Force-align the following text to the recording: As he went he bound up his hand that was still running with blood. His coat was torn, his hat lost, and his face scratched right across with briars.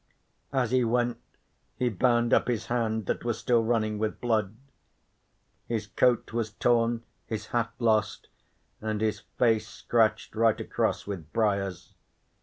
As 0.51 0.71
he 0.71 0.83
went 0.83 1.19
he 1.77 1.89
bound 1.89 2.33
up 2.33 2.47
his 2.47 2.65
hand 2.65 3.05
that 3.05 3.23
was 3.23 3.37
still 3.37 3.63
running 3.63 3.99
with 3.99 4.19
blood. 4.19 4.55
His 5.67 5.85
coat 5.85 6.33
was 6.33 6.53
torn, 6.53 7.03
his 7.27 7.45
hat 7.53 7.71
lost, 7.77 8.27
and 8.81 8.99
his 8.99 9.19
face 9.19 9.67
scratched 9.67 10.33
right 10.33 10.59
across 10.59 11.05
with 11.05 11.31
briars. 11.33 11.93